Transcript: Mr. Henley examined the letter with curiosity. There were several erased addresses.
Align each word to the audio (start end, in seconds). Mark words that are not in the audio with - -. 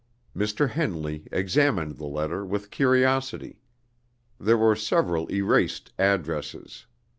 Mr. 0.35 0.71
Henley 0.71 1.27
examined 1.31 1.97
the 1.97 2.07
letter 2.07 2.43
with 2.43 2.71
curiosity. 2.71 3.61
There 4.39 4.57
were 4.57 4.75
several 4.75 5.27
erased 5.31 5.91
addresses. 5.99 6.87